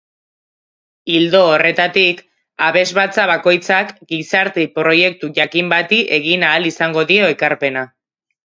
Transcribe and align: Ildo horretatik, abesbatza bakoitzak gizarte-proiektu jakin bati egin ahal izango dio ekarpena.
Ildo 1.17 1.41
horretatik, 1.49 2.23
abesbatza 2.69 3.27
bakoitzak 3.33 3.93
gizarte-proiektu 4.15 5.33
jakin 5.39 5.71
bati 5.75 6.03
egin 6.21 6.47
ahal 6.49 6.67
izango 6.75 7.09
dio 7.13 7.33
ekarpena. 7.37 7.87